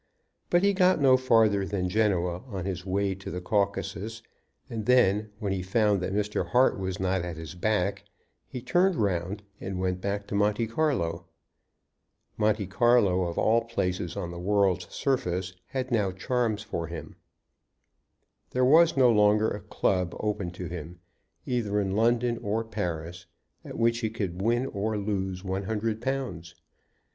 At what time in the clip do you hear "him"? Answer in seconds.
16.87-17.15, 20.65-20.97